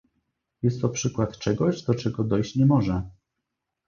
Jest 0.61 0.81
to 0.81 0.89
przykład 0.89 1.37
czegoś, 1.37 1.81
do 1.81 1.93
czego 1.95 2.23
dojść 2.23 2.55
nie 2.55 2.65
może! 2.65 3.09